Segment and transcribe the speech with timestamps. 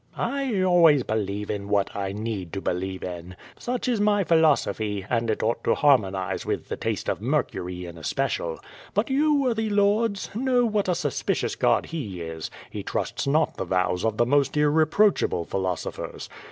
[0.17, 3.35] "I always believe in what I need to believe in.
[3.59, 7.85] Such is my philosophy, and it ought to harmonize with the taste of Mer cury
[7.87, 8.57] in especial.
[8.95, 12.49] But you, worthy lords, know what a sus picious god he is.
[12.71, 16.27] He trusts not the vows of the most irre proachable philosophers.